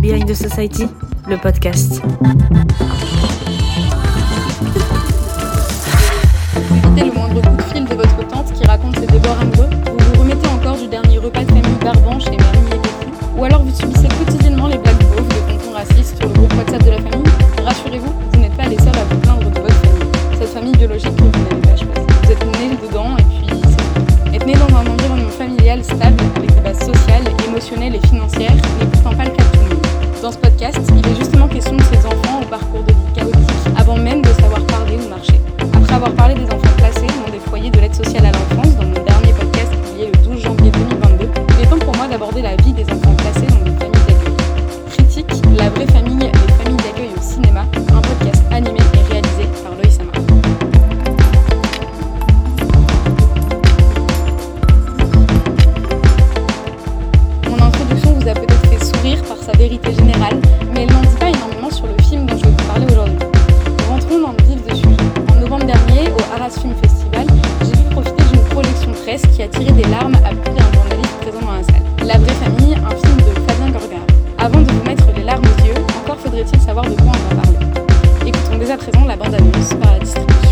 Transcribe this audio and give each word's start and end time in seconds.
Behind 0.00 0.28
the 0.28 0.34
Society, 0.34 0.88
le 1.26 1.36
podcast. 1.38 2.00
Qui 69.22 69.42
a 69.42 69.48
tiré 69.48 69.70
des 69.70 69.84
larmes 69.84 70.14
à 70.24 70.30
plus 70.30 70.54
d'un 70.54 70.72
journaliste 70.72 71.16
présent 71.20 71.40
dans 71.40 71.52
la 71.52 71.62
salle. 71.62 71.82
La 72.04 72.18
vraie 72.18 72.34
famille, 72.34 72.74
un 72.74 72.90
film 72.90 73.16
de 73.18 73.40
Fabien 73.46 73.70
Gorgard. 73.70 74.06
Avant 74.38 74.60
de 74.60 74.70
vous 74.72 74.82
mettre 74.84 75.06
les 75.16 75.22
larmes 75.22 75.44
aux 75.44 75.64
yeux, 75.64 75.74
encore 76.02 76.18
faudrait-il 76.18 76.60
savoir 76.60 76.84
de 76.84 76.96
quoi 76.96 77.12
on 77.14 77.34
va 77.34 77.42
parler. 77.42 77.58
Écoutons 78.26 78.58
dès 78.58 78.70
à 78.72 78.76
présent 78.76 79.04
la 79.06 79.16
bande-annonce 79.16 79.74
par 79.80 79.92
la 79.92 79.98
distribution 80.00 80.43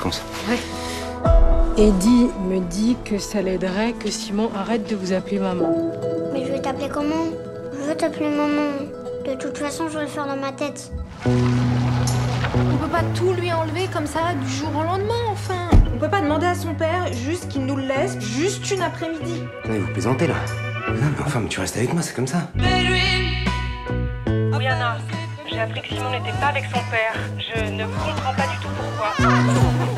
Vacances. 0.00 0.22
Eddie 1.76 2.28
me 2.48 2.60
dit 2.60 2.96
que 3.04 3.18
ça 3.18 3.42
l'aiderait 3.42 3.92
que 3.92 4.10
Simon 4.10 4.50
arrête 4.56 4.88
de 4.88 4.96
vous 4.96 5.12
appeler 5.12 5.38
maman. 5.38 5.92
Mais 6.32 6.46
je 6.46 6.52
vais 6.52 6.60
t'appeler 6.60 6.88
comment? 6.88 7.26
Je 7.72 7.78
veux 7.88 7.94
t'appeler 7.94 8.30
maman. 8.30 8.70
De 9.26 9.34
toute 9.34 9.58
façon, 9.58 9.88
je 9.88 9.98
vais 9.98 10.04
le 10.04 10.10
faire 10.10 10.26
dans 10.26 10.36
ma 10.36 10.52
tête. 10.52 10.90
On 11.26 12.76
peut 12.76 12.88
pas 12.90 13.02
tout 13.14 13.32
lui 13.34 13.52
enlever 13.52 13.88
comme 13.92 14.06
ça 14.06 14.32
du 14.42 14.48
jour 14.48 14.70
au 14.74 14.82
lendemain, 14.82 15.22
enfin. 15.30 15.68
On 15.94 15.98
peut 15.98 16.08
pas 16.08 16.22
demander 16.22 16.46
à 16.46 16.54
son 16.54 16.74
père 16.74 17.12
juste 17.12 17.48
qu'il 17.48 17.66
nous 17.66 17.76
le 17.76 17.86
laisse 17.86 18.18
juste 18.20 18.70
une 18.70 18.80
après-midi. 18.80 19.42
Attendez, 19.64 19.80
vous 19.80 19.92
plaisantez 19.92 20.26
là 20.26 20.34
Non, 20.88 20.94
mais 21.16 21.24
enfin, 21.24 21.40
mais 21.40 21.48
tu 21.48 21.60
restes 21.60 21.76
avec 21.76 21.92
moi, 21.92 22.00
c'est 22.00 22.14
comme 22.14 22.26
ça. 22.26 22.48
Oui, 22.56 22.62
Anna. 24.66 24.96
J'ai 25.60 25.64
appris 25.64 25.82
que 25.82 25.88
Simon 25.88 26.10
n'était 26.10 26.38
pas 26.40 26.46
avec 26.46 26.64
son 26.72 26.80
père. 26.90 27.12
Je 27.36 27.70
ne 27.70 27.84
comprends 27.84 28.32
pas 28.32 28.46
du 28.46 28.56
tout 28.62 28.68
pourquoi. 28.78 29.12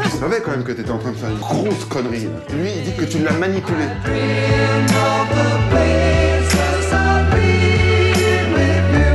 Je 0.02 0.08
savais 0.08 0.40
quand 0.40 0.50
même 0.50 0.64
que 0.64 0.72
t'étais 0.72 0.90
en 0.90 0.98
train 0.98 1.12
de 1.12 1.16
faire 1.16 1.30
une 1.30 1.38
grosse 1.38 1.84
connerie. 1.84 2.24
là. 2.24 2.56
Lui, 2.56 2.70
il 2.78 2.82
dit 2.82 2.96
que 2.96 3.04
tu 3.04 3.20
l'as 3.20 3.30
manipulé. 3.30 3.84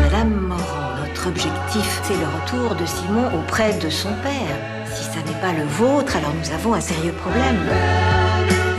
Madame 0.04 0.30
Morand, 0.48 0.96
notre 1.06 1.28
objectif, 1.28 2.02
c'est 2.04 2.16
le 2.16 2.26
retour 2.26 2.76
de 2.76 2.86
Simon 2.86 3.28
auprès 3.38 3.74
de 3.80 3.90
son 3.90 4.14
père. 4.24 4.86
Si 4.96 5.04
ça 5.04 5.20
n'est 5.26 5.42
pas 5.42 5.52
le 5.52 5.66
vôtre, 5.66 6.16
alors 6.16 6.32
nous 6.34 6.54
avons 6.54 6.76
un 6.76 6.82
sérieux 6.82 7.12
problème. 7.12 7.60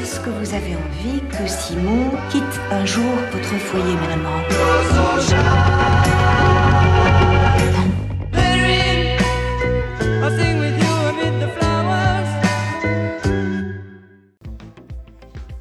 Est-ce 0.01 0.21
que 0.21 0.31
vous 0.31 0.55
avez 0.55 0.75
envie 0.75 1.21
que 1.37 1.47
Simon 1.47 2.13
quitte 2.31 2.45
un 2.71 2.87
jour 2.87 3.13
votre 3.31 3.59
foyer, 3.59 3.95
Madame 4.01 4.23
Morand 4.23 6.08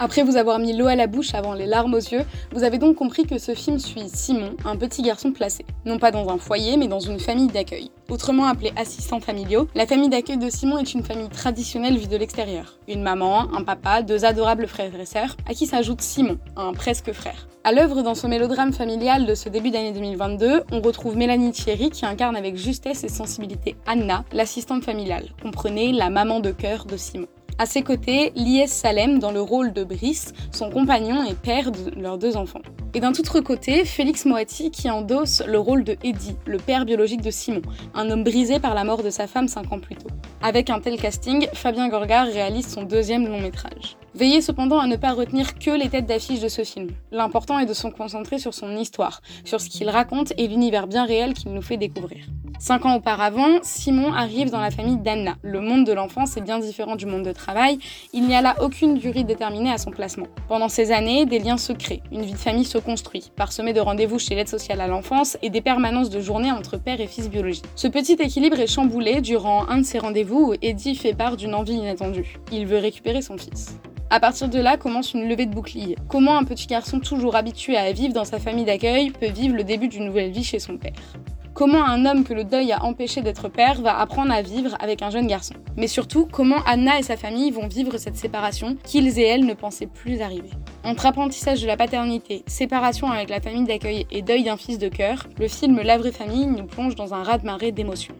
Après 0.07 0.23
vous 0.23 0.37
avoir 0.37 0.57
mis 0.57 0.71
l'eau 0.71 0.87
à 0.87 0.95
la 0.95 1.05
bouche 1.05 1.33
avant 1.33 1.53
les 1.53 1.65
larmes 1.65 1.93
aux 1.93 1.97
yeux, 1.97 2.23
vous 2.53 2.63
avez 2.63 2.77
donc 2.77 2.95
compris 2.95 3.25
que 3.25 3.37
ce 3.37 3.53
film 3.53 3.77
suit 3.77 4.07
Simon, 4.07 4.55
un 4.63 4.77
petit 4.77 5.01
garçon 5.01 5.33
placé. 5.33 5.65
Non 5.85 5.99
pas 5.99 6.11
dans 6.11 6.29
un 6.29 6.37
foyer, 6.37 6.77
mais 6.77 6.87
dans 6.87 7.01
une 7.01 7.19
famille 7.19 7.47
d'accueil. 7.47 7.91
Autrement 8.07 8.45
appelée 8.45 8.71
assistants 8.77 9.19
familiaux, 9.19 9.67
la 9.75 9.85
famille 9.85 10.07
d'accueil 10.07 10.37
de 10.37 10.49
Simon 10.49 10.77
est 10.77 10.93
une 10.93 11.03
famille 11.03 11.27
traditionnelle 11.27 11.97
vue 11.97 12.07
de 12.07 12.15
l'extérieur. 12.15 12.77
Une 12.87 13.01
maman, 13.01 13.53
un 13.53 13.63
papa, 13.63 14.01
deux 14.01 14.23
adorables 14.23 14.67
frères 14.67 14.97
et 14.97 15.05
sœurs, 15.05 15.35
à 15.45 15.53
qui 15.53 15.65
s'ajoute 15.65 15.99
Simon, 15.99 16.37
un 16.55 16.71
presque 16.71 17.11
frère. 17.11 17.49
À 17.65 17.73
l'œuvre 17.73 18.01
dans 18.01 18.15
ce 18.15 18.27
mélodrame 18.27 18.71
familial 18.71 19.25
de 19.25 19.35
ce 19.35 19.49
début 19.49 19.71
d'année 19.71 19.91
2022, 19.91 20.63
on 20.71 20.79
retrouve 20.79 21.17
Mélanie 21.17 21.51
Thierry 21.51 21.89
qui 21.89 22.05
incarne 22.05 22.37
avec 22.37 22.55
justesse 22.55 23.03
et 23.03 23.09
sensibilité 23.09 23.75
Anna, 23.85 24.23
l'assistante 24.31 24.85
familiale, 24.85 25.25
comprenez 25.43 25.91
la 25.91 26.09
maman 26.09 26.39
de 26.39 26.51
cœur 26.51 26.85
de 26.85 26.95
Simon. 26.95 27.27
À 27.59 27.65
ses 27.65 27.81
côtés, 27.81 28.31
Lies 28.35 28.67
Salem 28.67 29.17
dans 29.17 29.31
le 29.31 29.41
rôle 29.41 29.73
de 29.73 29.83
Brice, 29.83 30.33
son 30.51 30.69
compagnon 30.69 31.23
et 31.27 31.33
père 31.33 31.71
de 31.71 31.99
leurs 31.99 32.19
deux 32.19 32.37
enfants. 32.37 32.61
Et 32.93 32.99
d'un 32.99 33.11
autre 33.11 33.39
côté, 33.41 33.83
Félix 33.83 34.25
Moati 34.25 34.69
qui 34.69 34.89
endosse 34.89 35.41
le 35.45 35.57
rôle 35.59 35.83
de 35.83 35.97
Eddie, 36.03 36.35
le 36.45 36.57
père 36.57 36.85
biologique 36.85 37.21
de 37.21 37.31
Simon, 37.31 37.61
un 37.95 38.09
homme 38.11 38.23
brisé 38.23 38.59
par 38.59 38.75
la 38.75 38.83
mort 38.83 39.01
de 39.01 39.09
sa 39.09 39.25
femme 39.25 39.47
cinq 39.47 39.71
ans 39.71 39.79
plus 39.79 39.95
tôt. 39.95 40.09
Avec 40.41 40.69
un 40.69 40.79
tel 40.79 40.97
casting, 40.97 41.47
Fabien 41.53 41.89
Gorgard 41.89 42.27
réalise 42.27 42.67
son 42.67 42.83
deuxième 42.83 43.27
long 43.27 43.41
métrage. 43.41 43.97
Veillez 44.13 44.41
cependant 44.41 44.79
à 44.79 44.87
ne 44.87 44.95
pas 44.95 45.13
retenir 45.13 45.57
que 45.57 45.71
les 45.71 45.89
têtes 45.89 46.05
d'affiche 46.05 46.39
de 46.39 46.47
ce 46.47 46.63
film. 46.63 46.89
L'important 47.11 47.59
est 47.59 47.65
de 47.65 47.73
se 47.73 47.87
concentrer 47.87 48.37
sur 48.37 48.53
son 48.53 48.75
histoire, 48.77 49.21
sur 49.45 49.61
ce 49.61 49.69
qu'il 49.69 49.89
raconte 49.89 50.33
et 50.37 50.47
l'univers 50.47 50.87
bien 50.87 51.05
réel 51.05 51.33
qu'il 51.33 51.53
nous 51.53 51.61
fait 51.61 51.77
découvrir. 51.77 52.25
Cinq 52.59 52.85
ans 52.87 52.95
auparavant, 52.95 53.59
Simon 53.61 54.13
arrive 54.13 54.49
dans 54.49 54.59
la 54.59 54.71
famille 54.71 54.97
d'Anna. 54.97 55.35
Le 55.43 55.61
monde 55.61 55.85
de 55.85 55.93
l'enfance 55.93 56.37
est 56.37 56.41
bien 56.41 56.57
différent 56.57 56.95
du 56.95 57.05
monde 57.05 57.23
de 57.23 57.31
travail. 57.31 57.77
Il 58.13 58.25
n'y 58.25 58.35
a 58.35 58.41
là 58.41 58.55
aucune 58.61 58.95
durée 58.95 59.23
déterminée 59.23 59.71
à 59.71 59.77
son 59.77 59.91
placement. 59.91 60.25
Pendant 60.47 60.67
ces 60.67 60.91
années, 60.91 61.27
des 61.27 61.37
liens 61.37 61.57
se 61.57 61.71
créent, 61.71 62.01
une 62.11 62.23
vie 62.23 62.31
de 62.31 62.37
famille 62.37 62.65
se 62.65 62.79
construit, 62.79 63.31
parsemée 63.35 63.73
de 63.73 63.79
rendez-vous 63.79 64.17
chez 64.17 64.33
l'aide 64.33 64.47
sociale 64.47 64.81
à 64.81 64.87
l'enfance 64.87 65.37
et 65.43 65.51
des 65.51 65.61
permanences 65.61 66.09
de 66.09 66.19
journées 66.19 66.51
entre 66.51 66.77
père 66.77 66.99
et 66.99 67.05
fils 67.05 67.29
biologiques. 67.29 67.65
Ce 67.75 67.87
petit 67.87 68.13
équilibre 68.13 68.59
est 68.59 68.67
chamboulé 68.67 69.21
durant 69.21 69.69
un 69.69 69.77
de 69.77 69.85
ces 69.85 69.99
rendez-vous 69.99 70.51
où 70.51 70.53
Eddie 70.63 70.95
fait 70.95 71.13
part 71.13 71.37
d'une 71.37 71.53
envie 71.53 71.75
inattendue. 71.75 72.37
Il 72.51 72.65
veut 72.65 72.79
récupérer 72.79 73.21
son 73.21 73.37
fils. 73.37 73.77
À 74.09 74.19
partir 74.19 74.49
de 74.49 74.59
là 74.59 74.77
commence 74.77 75.13
une 75.13 75.29
levée 75.29 75.45
de 75.45 75.53
bouclier. 75.53 75.95
Comment 76.07 76.37
un 76.37 76.43
petit 76.43 76.65
garçon 76.65 76.99
toujours 76.99 77.35
habitué 77.35 77.77
à 77.77 77.91
vivre 77.91 78.13
dans 78.13 78.25
sa 78.25 78.39
famille 78.39 78.65
d'accueil 78.65 79.11
peut 79.11 79.27
vivre 79.27 79.55
le 79.55 79.63
début 79.63 79.89
d'une 79.89 80.05
nouvelle 80.05 80.31
vie 80.31 80.45
chez 80.45 80.59
son 80.59 80.77
père? 80.77 80.93
Comment 81.57 81.83
un 81.83 82.05
homme 82.05 82.23
que 82.23 82.35
le 82.35 82.43
deuil 82.43 82.71
a 82.71 82.83
empêché 82.83 83.23
d'être 83.23 83.49
père 83.49 83.81
va 83.81 83.97
apprendre 83.97 84.31
à 84.31 84.43
vivre 84.43 84.77
avec 84.79 85.01
un 85.01 85.09
jeune 85.09 85.25
garçon 85.25 85.55
Mais 85.75 85.87
surtout, 85.87 86.27
comment 86.31 86.61
Anna 86.67 86.99
et 86.99 87.01
sa 87.01 87.17
famille 87.17 87.49
vont 87.49 87.67
vivre 87.67 87.97
cette 87.97 88.15
séparation 88.15 88.77
qu'ils 88.83 89.17
et 89.17 89.23
elle 89.23 89.43
ne 89.43 89.55
pensaient 89.55 89.87
plus 89.87 90.21
arriver 90.21 90.51
Entre 90.83 91.07
apprentissage 91.07 91.63
de 91.63 91.65
la 91.65 91.75
paternité, 91.75 92.43
séparation 92.45 93.09
avec 93.09 93.31
la 93.31 93.41
famille 93.41 93.65
d'accueil 93.65 94.05
et 94.11 94.21
deuil 94.21 94.43
d'un 94.43 94.55
fils 94.55 94.77
de 94.77 94.87
cœur, 94.87 95.25
le 95.39 95.47
film 95.47 95.81
La 95.81 95.97
vraie 95.97 96.11
famille 96.11 96.45
nous 96.45 96.67
plonge 96.67 96.93
dans 96.93 97.15
un 97.15 97.23
raz-de-marée 97.23 97.71
d'émotions. 97.71 98.13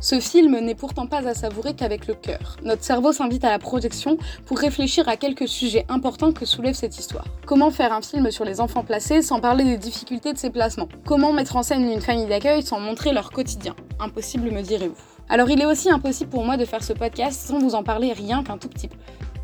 Ce 0.00 0.20
film 0.20 0.58
n'est 0.60 0.74
pourtant 0.74 1.06
pas 1.06 1.26
à 1.26 1.34
savourer 1.34 1.74
qu'avec 1.74 2.06
le 2.06 2.14
cœur. 2.14 2.56
Notre 2.62 2.84
cerveau 2.84 3.12
s'invite 3.12 3.44
à 3.44 3.50
la 3.50 3.58
projection 3.58 4.18
pour 4.44 4.58
réfléchir 4.58 5.08
à 5.08 5.16
quelques 5.16 5.48
sujets 5.48 5.86
importants 5.88 6.32
que 6.32 6.44
soulève 6.44 6.74
cette 6.74 6.98
histoire. 6.98 7.24
Comment 7.46 7.70
faire 7.70 7.92
un 7.92 8.02
film 8.02 8.30
sur 8.30 8.44
les 8.44 8.60
enfants 8.60 8.84
placés 8.84 9.22
sans 9.22 9.40
parler 9.40 9.64
des 9.64 9.78
difficultés 9.78 10.32
de 10.32 10.38
ces 10.38 10.50
placements? 10.50 10.88
Comment 11.04 11.32
mettre 11.32 11.56
en 11.56 11.62
scène 11.62 11.90
une 11.90 12.00
famille 12.00 12.26
d'accueil 12.26 12.62
sans 12.62 12.78
montrer 12.78 13.12
leur 13.12 13.30
quotidien? 13.30 13.74
Impossible 13.98 14.50
me 14.50 14.62
direz-vous. 14.62 14.94
Alors 15.28 15.50
il 15.50 15.60
est 15.60 15.66
aussi 15.66 15.90
impossible 15.90 16.30
pour 16.30 16.44
moi 16.44 16.56
de 16.56 16.64
faire 16.64 16.84
ce 16.84 16.92
podcast 16.92 17.40
sans 17.48 17.58
vous 17.58 17.74
en 17.74 17.82
parler 17.82 18.12
rien 18.12 18.42
qu'un 18.42 18.58
tout 18.58 18.68
petit 18.68 18.88
peu. 18.88 18.96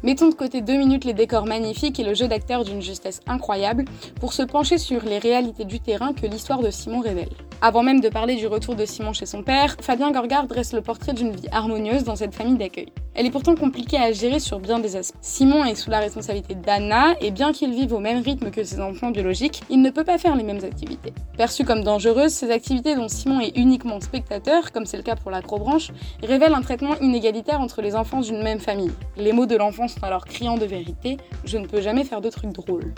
Mettons 0.02 0.28
de 0.28 0.34
côté 0.34 0.60
deux 0.60 0.76
minutes 0.76 1.04
les 1.04 1.14
décors 1.14 1.46
magnifiques 1.46 1.98
et 2.00 2.04
le 2.04 2.14
jeu 2.14 2.28
d'acteurs 2.28 2.64
d'une 2.64 2.82
justesse 2.82 3.20
incroyable 3.26 3.84
pour 4.20 4.32
se 4.32 4.42
pencher 4.42 4.76
sur 4.76 5.04
les 5.04 5.18
réalités 5.18 5.64
du 5.64 5.80
terrain 5.80 6.12
que 6.12 6.26
l'histoire 6.26 6.60
de 6.60 6.70
Simon 6.70 7.00
révèle. 7.00 7.30
Avant 7.64 7.84
même 7.84 8.00
de 8.00 8.08
parler 8.08 8.34
du 8.34 8.48
retour 8.48 8.74
de 8.74 8.84
Simon 8.84 9.12
chez 9.12 9.24
son 9.24 9.44
père, 9.44 9.76
Fabien 9.80 10.10
Gorgard 10.10 10.48
dresse 10.48 10.72
le 10.72 10.80
portrait 10.80 11.12
d'une 11.12 11.30
vie 11.30 11.46
harmonieuse 11.52 12.02
dans 12.02 12.16
cette 12.16 12.34
famille 12.34 12.56
d'accueil. 12.56 12.88
Elle 13.14 13.24
est 13.24 13.30
pourtant 13.30 13.54
compliquée 13.54 13.98
à 13.98 14.10
gérer 14.10 14.40
sur 14.40 14.58
bien 14.58 14.80
des 14.80 14.96
aspects. 14.96 15.16
Simon 15.20 15.64
est 15.64 15.76
sous 15.76 15.88
la 15.88 16.00
responsabilité 16.00 16.56
d'Anna 16.56 17.14
et 17.20 17.30
bien 17.30 17.52
qu'il 17.52 17.70
vive 17.72 17.92
au 17.92 18.00
même 18.00 18.20
rythme 18.20 18.50
que 18.50 18.64
ses 18.64 18.80
enfants 18.80 19.12
biologiques, 19.12 19.62
il 19.70 19.80
ne 19.80 19.90
peut 19.90 20.02
pas 20.02 20.18
faire 20.18 20.34
les 20.34 20.42
mêmes 20.42 20.64
activités. 20.64 21.12
Perçues 21.36 21.64
comme 21.64 21.84
dangereuses, 21.84 22.32
ces 22.32 22.50
activités 22.50 22.96
dont 22.96 23.06
Simon 23.06 23.38
est 23.38 23.56
uniquement 23.56 24.00
spectateur, 24.00 24.72
comme 24.72 24.84
c'est 24.84 24.96
le 24.96 25.04
cas 25.04 25.14
pour 25.14 25.30
l'acrobranche, 25.30 25.92
révèlent 26.20 26.54
un 26.54 26.62
traitement 26.62 26.98
inégalitaire 27.00 27.60
entre 27.60 27.80
les 27.80 27.94
enfants 27.94 28.22
d'une 28.22 28.42
même 28.42 28.58
famille. 28.58 28.90
Les 29.16 29.32
mots 29.32 29.46
de 29.46 29.54
l'enfant 29.54 29.86
sont 29.86 30.02
alors 30.02 30.24
criants 30.24 30.58
de 30.58 30.66
vérité, 30.66 31.16
je 31.44 31.58
ne 31.58 31.68
peux 31.68 31.80
jamais 31.80 32.02
faire 32.02 32.20
de 32.20 32.28
trucs 32.28 32.50
drôles. 32.50 32.92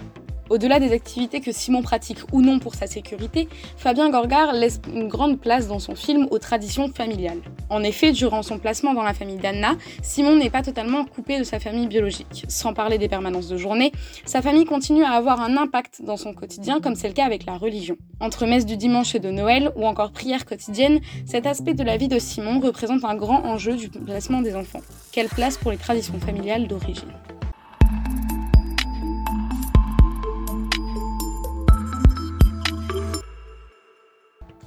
Au-delà 0.51 0.79
des 0.79 0.93
activités 0.93 1.41
que 1.41 1.53
Simon 1.53 1.81
pratique 1.81 2.19
ou 2.33 2.43
non 2.43 2.59
pour 2.59 2.75
sa 2.75 2.87
sécurité, 2.87 3.49
Fabien 3.79 4.11
Gorgard 4.11 4.53
laisse 4.53 4.81
une 4.93 5.09
grande 5.09 5.41
place 5.41 5.69
dans 5.69 5.79
son 5.79 5.95
film 5.95 6.29
aux 6.31 6.39
traditions 6.39 6.89
familiales. 6.89 7.41
En 7.71 7.83
effet, 7.83 8.13
durant 8.13 8.43
son 8.43 8.59
placement 8.59 8.93
dans 8.93 9.03
la 9.03 9.15
famille 9.15 9.39
d'Anna, 9.39 9.77
Simon 10.03 10.37
n'est 10.37 10.51
pas 10.51 10.63
totalement 10.63 11.07
coupé 11.07 11.39
de 11.39 11.45
sa 11.45 11.59
famille 11.61 11.87
biologique. 11.87 12.45
Sans 12.49 12.75
parler 12.75 12.99
des 12.99 13.09
permanences 13.09 13.49
de 13.49 13.57
journée, 13.57 13.91
sa 14.27 14.43
famille 14.43 14.67
continue 14.67 15.03
à 15.03 15.13
avoir 15.13 15.41
un 15.41 15.57
impact 15.57 16.03
dans 16.03 16.19
son 16.19 16.35
quotidien 16.35 16.81
comme 16.81 16.95
c'est 16.95 17.09
le 17.09 17.15
cas 17.15 17.25
avec 17.25 17.47
la 17.47 17.57
religion. 17.57 17.97
Entre 18.21 18.45
messe 18.47 18.67
du 18.67 18.77
dimanche 18.77 19.15
et 19.15 19.21
de 19.21 19.31
Noël 19.31 19.73
ou 19.77 19.87
encore 19.87 20.13
prière 20.13 20.45
quotidienne, 20.45 21.01
cet 21.25 21.47
aspect 21.47 21.75
de 21.75 21.83
la 21.83 21.97
vie 21.97 22.09
de 22.09 22.19
Simon 22.19 22.61
représente 22.61 23.05
un 23.05 23.15
grand 23.15 23.45
enjeu 23.45 23.77
du 23.77 23.89
placement 23.89 24.43
des 24.43 24.55
enfants. 24.55 24.83
Quelle 25.11 25.29
place 25.29 25.57
pour 25.57 25.71
les 25.71 25.79
traditions 25.79 26.19
familiales 26.21 26.69
d'origine? 26.69 27.13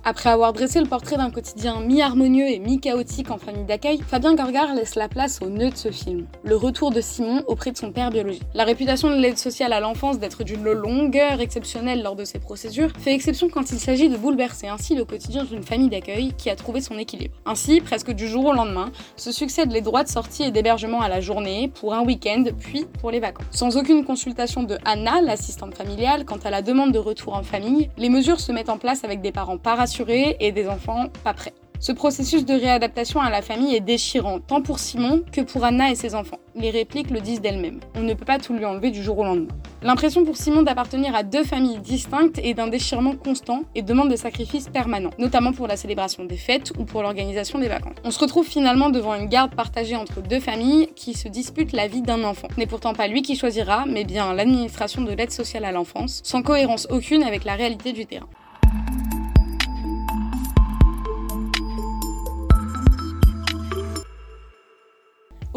Après 0.09 0.29
avoir 0.29 0.53
dressé 0.53 0.79
le 0.79 0.85
portrait 0.85 1.17
d'un 1.17 1.29
quotidien 1.29 1.81
mi-harmonieux 1.81 2.47
et 2.47 2.59
mi-chaotique 2.59 3.29
en 3.29 3.37
famille 3.37 3.65
d'accueil, 3.65 3.99
Fabien 4.07 4.35
Gorgard 4.35 4.73
laisse 4.73 4.95
la 4.95 5.09
place 5.09 5.41
au 5.41 5.49
nœud 5.49 5.69
de 5.69 5.75
ce 5.75 5.91
film, 5.91 6.27
le 6.45 6.55
retour 6.55 6.91
de 6.91 7.01
Simon 7.01 7.43
auprès 7.47 7.73
de 7.73 7.77
son 7.77 7.91
père 7.91 8.09
biologique. 8.09 8.43
La 8.53 8.63
réputation 8.63 9.09
de 9.09 9.17
l'aide 9.17 9.37
sociale 9.37 9.73
à 9.73 9.81
l'enfance 9.81 10.17
d'être 10.17 10.45
d'une 10.45 10.63
longueur 10.63 11.41
exceptionnelle 11.41 12.03
lors 12.03 12.15
de 12.15 12.23
ces 12.23 12.39
procédures 12.39 12.93
fait 12.97 13.13
exception 13.13 13.49
quand 13.49 13.69
il 13.71 13.79
s'agit 13.79 14.07
de 14.07 14.15
bouleverser 14.15 14.69
ainsi 14.69 14.95
le 14.95 15.03
quotidien 15.03 15.43
d'une 15.43 15.61
famille 15.61 15.89
d'accueil 15.89 16.31
qui 16.37 16.49
a 16.49 16.55
trouvé 16.55 16.79
son 16.79 16.97
équilibre. 16.97 17.35
Ainsi, 17.45 17.81
presque 17.81 18.11
du 18.11 18.29
jour 18.29 18.45
au 18.45 18.53
lendemain, 18.53 18.93
se 19.17 19.33
succèdent 19.33 19.73
les 19.73 19.81
droits 19.81 20.05
de 20.05 20.09
sortie 20.09 20.43
et 20.43 20.51
d'hébergement 20.51 21.01
à 21.01 21.09
la 21.09 21.19
journée, 21.19 21.69
pour 21.81 21.93
un 21.93 22.05
week-end, 22.05 22.45
puis 22.57 22.85
pour 23.01 23.11
les 23.11 23.19
vacances. 23.19 23.47
Sans 23.51 23.75
aucune 23.75 24.05
consultation 24.05 24.63
de 24.63 24.77
Anna, 24.85 25.19
l'assistante 25.19 25.75
familiale, 25.75 26.23
quant 26.23 26.39
à 26.45 26.49
la 26.49 26.61
demande 26.61 26.93
de 26.93 26.99
retour 26.99 27.33
en 27.33 27.43
famille, 27.43 27.89
les 27.97 28.07
mesures 28.07 28.39
se 28.39 28.53
mettent 28.53 28.69
en 28.69 28.77
place 28.77 29.03
avec 29.03 29.19
des 29.19 29.33
parents 29.33 29.57
pas 29.57 29.75
et 30.07 30.51
des 30.51 30.67
enfants 30.67 31.07
pas 31.23 31.33
prêts. 31.33 31.53
Ce 31.79 31.91
processus 31.91 32.43
de 32.43 32.55
réadaptation 32.55 33.21
à 33.21 33.29
la 33.29 33.43
famille 33.43 33.75
est 33.75 33.81
déchirant, 33.81 34.39
tant 34.39 34.63
pour 34.63 34.79
Simon 34.79 35.21
que 35.31 35.41
pour 35.41 35.63
Anna 35.63 35.91
et 35.91 35.95
ses 35.95 36.15
enfants. 36.15 36.39
Les 36.55 36.71
répliques 36.71 37.11
le 37.11 37.21
disent 37.21 37.39
d'elles-mêmes. 37.39 37.81
On 37.93 38.01
ne 38.01 38.15
peut 38.15 38.25
pas 38.25 38.39
tout 38.39 38.53
lui 38.55 38.65
enlever 38.65 38.89
du 38.89 39.03
jour 39.03 39.19
au 39.19 39.23
lendemain. 39.23 39.53
L'impression 39.83 40.25
pour 40.25 40.37
Simon 40.37 40.63
d'appartenir 40.63 41.13
à 41.13 41.21
deux 41.21 41.43
familles 41.43 41.77
distinctes 41.77 42.39
est 42.39 42.55
d'un 42.55 42.67
déchirement 42.67 43.15
constant 43.15 43.61
et 43.75 43.83
demande 43.83 44.09
des 44.09 44.17
sacrifices 44.17 44.69
permanents, 44.69 45.11
notamment 45.19 45.53
pour 45.53 45.67
la 45.67 45.77
célébration 45.77 46.25
des 46.25 46.37
fêtes 46.37 46.73
ou 46.79 46.83
pour 46.83 47.03
l'organisation 47.03 47.59
des 47.59 47.67
vacances. 47.67 47.97
On 48.03 48.09
se 48.09 48.19
retrouve 48.19 48.47
finalement 48.47 48.89
devant 48.89 49.13
une 49.13 49.27
garde 49.27 49.53
partagée 49.53 49.95
entre 49.95 50.21
deux 50.21 50.39
familles 50.39 50.89
qui 50.95 51.13
se 51.13 51.27
disputent 51.27 51.73
la 51.73 51.87
vie 51.87 52.01
d'un 52.01 52.23
enfant. 52.23 52.47
N'est 52.57 52.65
pourtant 52.65 52.93
pas 52.93 53.07
lui 53.07 53.21
qui 53.21 53.35
choisira, 53.35 53.85
mais 53.85 54.03
bien 54.03 54.33
l'administration 54.33 55.03
de 55.03 55.11
l'aide 55.11 55.31
sociale 55.31 55.63
à 55.63 55.71
l'enfance, 55.71 56.21
sans 56.23 56.41
cohérence 56.41 56.87
aucune 56.89 57.21
avec 57.21 57.45
la 57.45 57.53
réalité 57.53 57.93
du 57.93 58.07
terrain. 58.07 58.27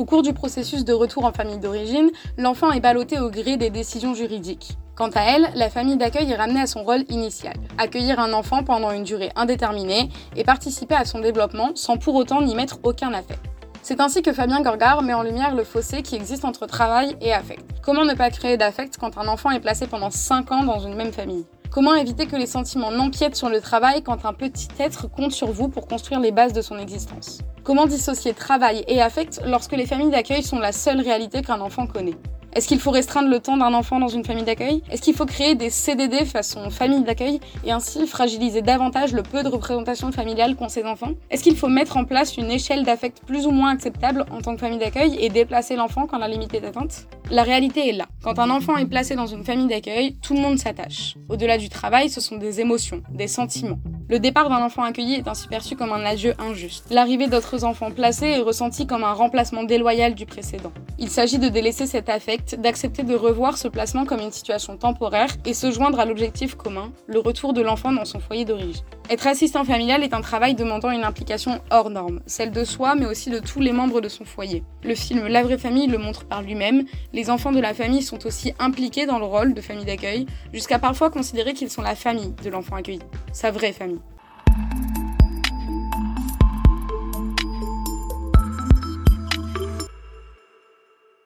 Au 0.01 0.07
cours 0.07 0.23
du 0.23 0.33
processus 0.33 0.87
de 0.87 0.95
retour 0.95 1.27
en 1.27 1.33
famille 1.33 1.59
d'origine, 1.59 2.11
l'enfant 2.39 2.73
est 2.73 2.81
ballotté 2.81 3.21
au 3.21 3.29
gré 3.29 3.59
des 3.59 3.69
décisions 3.69 4.15
juridiques. 4.15 4.79
Quant 4.97 5.11
à 5.11 5.21
elle, 5.21 5.51
la 5.55 5.69
famille 5.69 5.99
d'accueil 5.99 6.33
est 6.33 6.37
ramenée 6.37 6.63
à 6.63 6.67
son 6.67 6.85
rôle 6.85 7.05
initial, 7.11 7.53
accueillir 7.77 8.19
un 8.19 8.33
enfant 8.33 8.65
pendant 8.65 8.93
une 8.93 9.05
durée 9.05 9.29
indéterminée 9.37 10.09
et 10.37 10.43
participer 10.43 10.95
à 10.95 11.05
son 11.05 11.21
développement 11.21 11.73
sans 11.75 11.99
pour 11.99 12.15
autant 12.15 12.41
n'y 12.41 12.55
mettre 12.55 12.79
aucun 12.83 13.13
affect. 13.13 13.45
C'est 13.83 14.01
ainsi 14.01 14.23
que 14.23 14.33
Fabien 14.33 14.63
Gorgard 14.63 15.03
met 15.03 15.13
en 15.13 15.23
lumière 15.23 15.55
le 15.55 15.65
fossé 15.65 16.01
qui 16.01 16.17
existe 16.17 16.47
entre 16.47 16.65
travail 16.65 17.15
et 17.21 17.35
affect. 17.35 17.63
Comment 17.83 18.07
ne 18.07 18.15
pas 18.15 18.31
créer 18.31 18.57
d'affect 18.57 18.97
quand 18.97 19.19
un 19.19 19.29
enfant 19.29 19.51
est 19.51 19.61
placé 19.61 19.87
pendant 19.87 20.09
5 20.09 20.51
ans 20.51 20.65
dans 20.65 20.79
une 20.79 20.95
même 20.95 21.13
famille? 21.13 21.45
Comment 21.71 21.95
éviter 21.95 22.27
que 22.27 22.35
les 22.35 22.47
sentiments 22.47 22.91
n'empiètent 22.91 23.37
sur 23.37 23.49
le 23.49 23.61
travail 23.61 24.03
quand 24.03 24.25
un 24.25 24.33
petit 24.33 24.67
être 24.81 25.09
compte 25.09 25.31
sur 25.31 25.53
vous 25.53 25.69
pour 25.69 25.87
construire 25.87 26.19
les 26.19 26.33
bases 26.33 26.53
de 26.53 26.63
son 26.63 26.77
existence? 26.81 27.39
Comment 27.63 27.87
dissocier 27.87 28.35
travail 28.35 28.85
et 28.89 29.01
affect 29.01 29.41
lorsque 29.47 29.77
les 29.77 29.87
familles 29.87 30.11
d'accueil 30.11 30.43
sont 30.43 30.59
la 30.59 30.73
seule 30.73 31.01
réalité 31.01 31.43
qu'un 31.43 31.61
enfant 31.61 31.87
connaît? 31.87 32.17
Est-ce 32.55 32.67
qu'il 32.67 32.81
faut 32.81 32.91
restreindre 32.91 33.29
le 33.29 33.39
temps 33.39 33.57
d'un 33.57 33.73
enfant 33.73 34.01
dans 34.01 34.09
une 34.09 34.25
famille 34.25 34.43
d'accueil? 34.43 34.83
Est-ce 34.91 35.01
qu'il 35.01 35.15
faut 35.15 35.27
créer 35.27 35.55
des 35.55 35.71
CDD 35.71 36.25
façon 36.25 36.71
famille 36.71 37.05
d'accueil 37.05 37.39
et 37.65 37.71
ainsi 37.71 38.05
fragiliser 38.05 38.63
davantage 38.63 39.13
le 39.13 39.23
peu 39.23 39.45
de 39.45 39.49
représentation 39.49 40.11
familiale 40.11 40.57
qu'ont 40.57 40.69
ces 40.69 40.83
enfants? 40.83 41.13
Est-ce 41.31 41.45
qu'il 41.45 41.57
faut 41.57 41.69
mettre 41.69 41.97
en 41.97 42.05
place 42.05 42.37
une 42.37 42.51
échelle 42.51 42.83
d'affect 42.83 43.21
plus 43.25 43.47
ou 43.47 43.53
moins 43.53 43.71
acceptable 43.71 44.27
en 44.33 44.41
tant 44.41 44.55
que 44.55 44.61
famille 44.61 44.81
d'accueil 44.81 45.17
et 45.21 45.29
déplacer 45.29 45.77
l'enfant 45.77 46.09
quand 46.09 46.19
la 46.19 46.27
limite 46.27 46.53
est 46.53 46.67
atteinte? 46.67 47.07
La 47.33 47.45
réalité 47.45 47.89
est 47.89 47.93
là. 47.93 48.09
Quand 48.25 48.41
un 48.41 48.51
enfant 48.51 48.77
est 48.77 48.87
placé 48.87 49.15
dans 49.15 49.29
une 49.29 49.45
famille 49.45 49.69
d'accueil, 49.69 50.17
tout 50.21 50.35
le 50.35 50.41
monde 50.41 50.59
s'attache. 50.59 51.15
Au-delà 51.29 51.59
du 51.59 51.69
travail, 51.69 52.11
ce 52.11 52.21
sont 52.21 52.39
des 52.39 52.59
émotions, 52.61 53.05
des 53.09 53.29
sentiments. 53.29 53.79
Le 54.09 54.19
départ 54.19 54.49
d'un 54.49 54.65
enfant 54.65 54.83
accueilli 54.83 55.15
est 55.15 55.29
ainsi 55.29 55.47
perçu 55.47 55.77
comme 55.77 55.93
un 55.93 56.05
adieu 56.05 56.35
injuste. 56.41 56.87
L'arrivée 56.91 57.29
d'autres 57.29 57.65
enfants 57.65 57.93
placés 57.93 58.27
est 58.27 58.41
ressentie 58.41 58.85
comme 58.85 59.05
un 59.05 59.13
remplacement 59.13 59.63
déloyal 59.63 60.17
du 60.17 60.27
précédent. 60.27 60.73
Il 60.99 61.09
s'agit 61.09 61.39
de 61.39 61.49
délaisser 61.49 61.87
cet 61.87 62.09
affect, 62.09 62.57
d'accepter 62.57 63.05
de 63.05 63.15
revoir 63.15 63.59
ce 63.59 63.69
placement 63.69 64.07
comme 64.07 64.21
une 64.21 64.33
situation 64.33 64.77
temporaire 64.77 65.31
et 65.45 65.55
se 65.55 65.71
joindre 65.71 66.01
à 66.01 66.07
l'objectif 66.07 66.57
commun, 66.57 66.91
le 67.07 67.21
retour 67.21 67.53
de 67.53 67.63
l'enfant 67.63 67.93
dans 67.93 68.05
son 68.05 68.19
foyer 68.19 68.45
d'origine. 68.45 68.83
Être 69.11 69.27
assistant 69.27 69.65
familial 69.65 70.05
est 70.05 70.15
un 70.15 70.21
travail 70.21 70.55
demandant 70.55 70.93
une 70.93 71.03
implication 71.03 71.61
hors 71.73 71.91
norme, 71.91 72.21
celle 72.27 72.53
de 72.53 72.63
soi 72.63 72.95
mais 72.95 73.07
aussi 73.07 73.29
de 73.29 73.41
tous 73.41 73.59
les 73.59 73.73
membres 73.73 74.01
de 74.01 74.09
son 74.09 74.25
foyer. 74.25 74.63
Le 74.85 74.95
film 74.95 75.27
La 75.27 75.43
vraie 75.43 75.59
famille 75.59 75.89
le 75.89 75.99
montre 75.99 76.27
par 76.27 76.43
lui-même, 76.43 76.85
les 77.13 77.29
enfants 77.29 77.51
de 77.51 77.59
la 77.59 77.75
famille 77.75 78.03
sont 78.03 78.25
aussi 78.25 78.55
impliqués 78.61 79.07
dans 79.07 79.19
le 79.19 79.25
rôle 79.25 79.53
de 79.53 79.61
famille 79.61 79.85
d'accueil, 79.85 80.27
jusqu'à 80.53 80.79
parfois 80.79 81.11
considérer 81.11 81.55
qu'ils 81.55 81.71
sont 81.71 81.83
la 81.83 81.97
famille 81.97 82.33
de 82.45 82.51
l'enfant 82.51 82.77
accueilli, 82.77 83.01
sa 83.33 83.51
vraie 83.51 83.73
famille. 83.73 83.99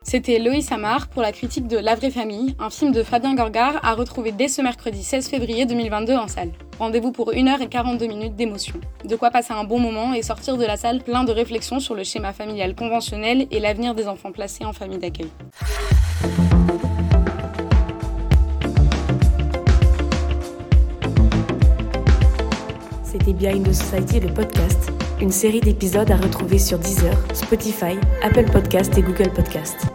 C'était 0.07 0.39
Loïs 0.39 0.71
Amar 0.71 1.09
pour 1.09 1.23
la 1.23 1.33
critique 1.33 1.67
de 1.67 1.79
La 1.79 1.95
vraie 1.95 2.11
famille, 2.11 2.55
un 2.59 2.69
film 2.69 2.93
de 2.93 3.03
Fabien 3.03 3.35
Gorgard 3.35 3.81
à 3.83 3.95
retrouver 3.95 4.33
dès 4.33 4.49
ce 4.49 4.61
mercredi 4.61 5.03
16 5.03 5.29
février 5.29 5.65
2022 5.65 6.15
en 6.15 6.29
salle. 6.29 6.51
Rendez-vous 6.79 7.11
pour 7.11 7.33
1h42 7.33 8.07
minutes 8.07 8.37
d'émotion. 8.37 8.75
De 9.07 9.17
quoi 9.17 9.31
passer 9.31 9.55
un 9.55 9.65
bon 9.65 9.81
moment 9.81 10.13
et 10.13 10.23
sortir 10.23 10.59
de 10.59 10.65
la 10.67 10.77
salle 10.77 11.03
plein 11.03 11.25
de 11.25 11.33
réflexions 11.33 11.81
sur 11.81 11.95
le 11.95 12.05
schéma 12.05 12.35
familial 12.35 12.75
conventionnel 12.75 13.47
et 13.51 13.61
l'avenir 13.61 13.95
des 13.95 14.07
enfants 14.07 14.31
placés 14.31 14.67
en 14.67 14.75
famille 14.75 14.99
d'accueil. 14.99 15.31
C'était 23.05 23.33
Behind 23.33 23.67
the 23.67 23.73
Society, 23.73 24.21
le 24.21 24.35
podcast, 24.35 24.93
une 25.21 25.33
série 25.33 25.61
d'épisodes 25.61 26.11
à 26.11 26.17
retrouver 26.17 26.59
sur 26.59 26.79
Deezer, 26.79 27.17
Spotify, 27.33 27.97
Apple 28.23 28.51
Podcast 28.51 28.99
et 28.99 29.03
Google 29.03 29.31
Podcast. 29.31 29.94